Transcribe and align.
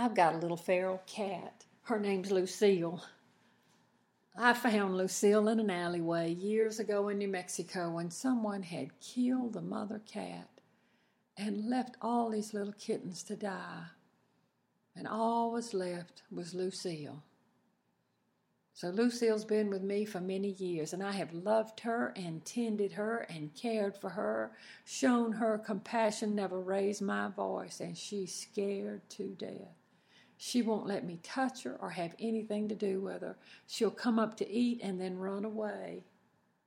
I've 0.00 0.14
got 0.14 0.36
a 0.36 0.38
little 0.38 0.56
feral 0.56 1.02
cat. 1.08 1.64
Her 1.82 1.98
name's 1.98 2.30
Lucille. 2.30 3.02
I 4.36 4.52
found 4.52 4.96
Lucille 4.96 5.48
in 5.48 5.58
an 5.58 5.70
alleyway 5.70 6.34
years 6.34 6.78
ago 6.78 7.08
in 7.08 7.18
New 7.18 7.26
Mexico 7.26 7.90
when 7.90 8.12
someone 8.12 8.62
had 8.62 9.00
killed 9.00 9.54
the 9.54 9.60
mother 9.60 10.00
cat 10.06 10.48
and 11.36 11.68
left 11.68 11.96
all 12.00 12.30
these 12.30 12.54
little 12.54 12.74
kittens 12.74 13.24
to 13.24 13.34
die. 13.34 13.86
And 14.94 15.08
all 15.08 15.50
was 15.50 15.74
left 15.74 16.22
was 16.30 16.54
Lucille. 16.54 17.24
So 18.74 18.90
Lucille's 18.90 19.44
been 19.44 19.68
with 19.68 19.82
me 19.82 20.04
for 20.04 20.20
many 20.20 20.50
years, 20.50 20.92
and 20.92 21.02
I 21.02 21.10
have 21.10 21.34
loved 21.34 21.80
her 21.80 22.12
and 22.14 22.44
tended 22.44 22.92
her 22.92 23.26
and 23.28 23.52
cared 23.52 23.96
for 23.96 24.10
her, 24.10 24.52
shown 24.84 25.32
her 25.32 25.58
compassion, 25.58 26.36
never 26.36 26.60
raised 26.60 27.02
my 27.02 27.26
voice, 27.30 27.80
and 27.80 27.98
she's 27.98 28.32
scared 28.32 29.00
to 29.10 29.34
death. 29.36 29.74
She 30.40 30.62
won't 30.62 30.86
let 30.86 31.04
me 31.04 31.18
touch 31.24 31.64
her 31.64 31.76
or 31.80 31.90
have 31.90 32.14
anything 32.20 32.68
to 32.68 32.74
do 32.76 33.00
with 33.00 33.22
her. 33.22 33.36
She'll 33.66 33.90
come 33.90 34.20
up 34.20 34.36
to 34.36 34.48
eat 34.48 34.80
and 34.82 35.00
then 35.00 35.18
run 35.18 35.44
away. 35.44 36.04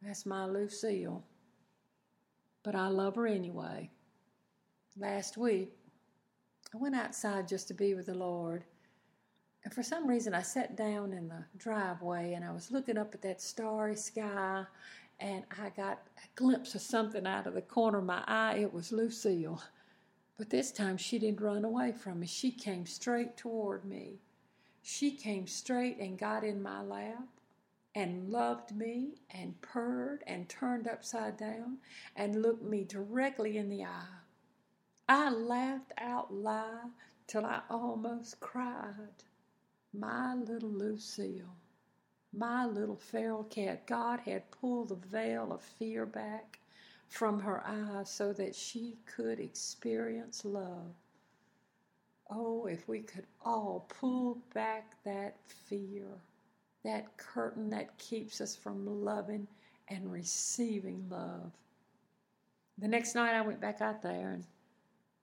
That's 0.00 0.24
my 0.24 0.46
Lucille. 0.46 1.22
But 2.62 2.74
I 2.74 2.88
love 2.88 3.16
her 3.16 3.26
anyway. 3.26 3.90
Last 4.98 5.36
week, 5.36 5.70
I 6.74 6.78
went 6.78 6.96
outside 6.96 7.46
just 7.46 7.68
to 7.68 7.74
be 7.74 7.94
with 7.94 8.06
the 8.06 8.14
Lord. 8.14 8.64
And 9.64 9.74
for 9.74 9.82
some 9.82 10.08
reason, 10.08 10.32
I 10.32 10.42
sat 10.42 10.74
down 10.74 11.12
in 11.12 11.28
the 11.28 11.44
driveway 11.58 12.32
and 12.32 12.44
I 12.46 12.52
was 12.52 12.70
looking 12.70 12.96
up 12.96 13.14
at 13.14 13.20
that 13.22 13.42
starry 13.42 13.96
sky 13.96 14.64
and 15.20 15.44
I 15.62 15.68
got 15.70 15.98
a 16.16 16.28
glimpse 16.36 16.74
of 16.74 16.80
something 16.80 17.26
out 17.26 17.46
of 17.46 17.52
the 17.52 17.60
corner 17.60 17.98
of 17.98 18.04
my 18.04 18.24
eye. 18.26 18.60
It 18.60 18.72
was 18.72 18.92
Lucille. 18.92 19.60
But 20.38 20.50
this 20.50 20.70
time 20.70 20.96
she 20.96 21.18
didn't 21.18 21.40
run 21.40 21.64
away 21.64 21.90
from 21.90 22.20
me. 22.20 22.26
She 22.28 22.52
came 22.52 22.86
straight 22.86 23.36
toward 23.36 23.84
me. 23.84 24.20
She 24.80 25.10
came 25.10 25.48
straight 25.48 25.98
and 25.98 26.16
got 26.16 26.44
in 26.44 26.62
my 26.62 26.80
lap 26.80 27.26
and 27.92 28.30
loved 28.30 28.74
me 28.74 29.14
and 29.30 29.60
purred 29.60 30.22
and 30.28 30.48
turned 30.48 30.86
upside 30.86 31.36
down 31.36 31.78
and 32.14 32.40
looked 32.40 32.62
me 32.62 32.84
directly 32.84 33.56
in 33.56 33.68
the 33.68 33.84
eye. 33.84 34.20
I 35.08 35.30
laughed 35.30 35.92
out 35.98 36.32
loud 36.32 36.92
till 37.26 37.44
I 37.44 37.62
almost 37.68 38.38
cried. 38.38 39.24
My 39.92 40.34
little 40.34 40.70
Lucille, 40.70 41.56
my 42.32 42.64
little 42.64 42.96
feral 42.96 43.42
cat, 43.44 43.86
God 43.86 44.20
had 44.20 44.52
pulled 44.52 44.90
the 44.90 44.94
veil 44.94 45.52
of 45.52 45.62
fear 45.62 46.06
back 46.06 46.60
from 47.08 47.40
her 47.40 47.62
eyes 47.66 48.10
so 48.10 48.32
that 48.34 48.54
she 48.54 48.96
could 49.06 49.40
experience 49.40 50.44
love. 50.44 50.94
Oh, 52.30 52.66
if 52.66 52.86
we 52.86 53.00
could 53.00 53.26
all 53.44 53.86
pull 53.88 54.38
back 54.54 54.92
that 55.04 55.36
fear, 55.66 56.06
that 56.84 57.16
curtain 57.16 57.70
that 57.70 57.96
keeps 57.98 58.40
us 58.40 58.54
from 58.54 59.04
loving 59.04 59.46
and 59.88 60.12
receiving 60.12 61.06
love. 61.10 61.50
The 62.76 62.88
next 62.88 63.14
night 63.14 63.34
I 63.34 63.40
went 63.40 63.60
back 63.60 63.80
out 63.80 64.02
there 64.02 64.32
and 64.32 64.44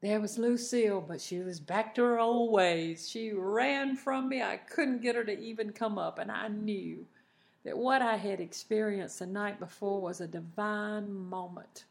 there 0.00 0.20
was 0.20 0.38
Lucille, 0.38 1.00
but 1.00 1.20
she 1.20 1.38
was 1.38 1.58
back 1.58 1.94
to 1.94 2.02
her 2.02 2.18
old 2.18 2.52
ways. 2.52 3.08
She 3.08 3.32
ran 3.32 3.96
from 3.96 4.28
me. 4.28 4.42
I 4.42 4.56
couldn't 4.56 5.02
get 5.02 5.16
her 5.16 5.24
to 5.24 5.38
even 5.38 5.72
come 5.72 5.96
up, 5.98 6.18
and 6.18 6.30
I 6.30 6.48
knew 6.48 7.06
that 7.66 7.76
what 7.76 8.00
I 8.00 8.14
had 8.14 8.38
experienced 8.38 9.18
the 9.18 9.26
night 9.26 9.58
before 9.58 10.00
was 10.00 10.20
a 10.20 10.28
divine 10.28 11.12
moment 11.12 11.84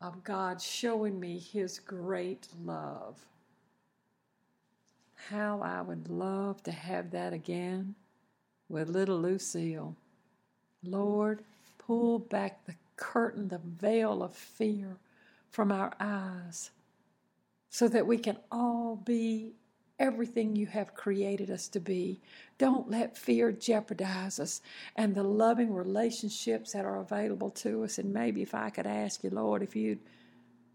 of 0.00 0.22
God 0.22 0.62
showing 0.62 1.18
me 1.18 1.40
His 1.40 1.80
great 1.80 2.46
love. 2.64 3.18
How 5.28 5.60
I 5.60 5.82
would 5.82 6.08
love 6.08 6.62
to 6.62 6.70
have 6.70 7.10
that 7.10 7.32
again 7.32 7.96
with 8.68 8.90
little 8.90 9.20
Lucille. 9.20 9.96
Lord, 10.84 11.42
pull 11.78 12.20
back 12.20 12.64
the 12.64 12.76
curtain, 12.94 13.48
the 13.48 13.58
veil 13.58 14.22
of 14.22 14.36
fear 14.36 14.98
from 15.50 15.72
our 15.72 15.92
eyes 15.98 16.70
so 17.70 17.88
that 17.88 18.06
we 18.06 18.18
can 18.18 18.36
all 18.52 18.94
be 18.94 19.50
everything 20.02 20.56
you 20.56 20.66
have 20.66 20.94
created 20.94 21.48
us 21.48 21.68
to 21.68 21.78
be. 21.78 22.20
Don't 22.58 22.90
let 22.90 23.16
fear 23.16 23.52
jeopardize 23.52 24.40
us 24.40 24.60
and 24.96 25.14
the 25.14 25.22
loving 25.22 25.72
relationships 25.72 26.72
that 26.72 26.84
are 26.84 27.00
available 27.00 27.50
to 27.50 27.84
us. 27.84 27.98
And 27.98 28.12
maybe 28.12 28.42
if 28.42 28.52
I 28.52 28.70
could 28.70 28.86
ask 28.86 29.22
you, 29.22 29.30
Lord, 29.30 29.62
if 29.62 29.76
you'd 29.76 30.00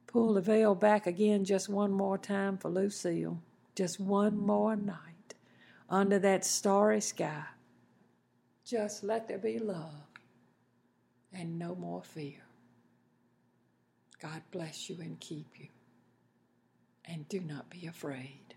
pull 0.07 0.33
the 0.33 0.41
veil 0.41 0.73
back 0.73 1.07
again 1.07 1.43
just 1.43 1.67
one 1.67 1.91
more 1.91 2.17
time 2.17 2.57
for 2.57 2.69
Lucille, 2.69 3.37
just 3.75 3.99
one 3.99 4.37
more 4.37 4.77
night 4.77 5.35
under 5.89 6.19
that 6.19 6.45
starry 6.45 7.01
sky. 7.01 7.43
Just 8.65 9.03
let 9.03 9.27
there 9.27 9.37
be 9.37 9.59
love 9.59 10.07
and 11.33 11.59
no 11.59 11.75
more 11.75 12.01
fear. 12.01 12.41
God 14.21 14.41
bless 14.51 14.89
you 14.89 14.97
and 15.01 15.19
keep 15.19 15.47
you. 15.57 15.67
And 17.05 17.27
do 17.29 17.39
not 17.41 17.69
be 17.69 17.87
afraid. 17.87 18.55